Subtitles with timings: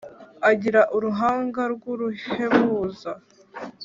[0.49, 3.11] Agira uruhanga rw'uruhebuza,